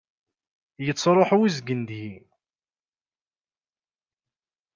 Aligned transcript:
Yettruḥ 0.85 1.29
uzgen 1.41 1.81
deg-i. 1.89 2.13